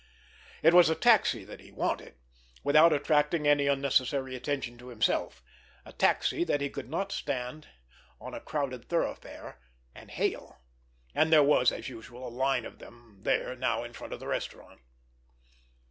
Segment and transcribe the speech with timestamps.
[0.63, 6.59] It was a taxi that he wanted—without attracting any unnecessary attention to himself—a taxi that
[6.59, 7.67] he could not stand
[8.19, 9.59] on a crowded thoroughfare
[9.93, 14.19] and hail—and there was, as usual, a line of them there now in front of
[14.19, 14.81] the restaurant.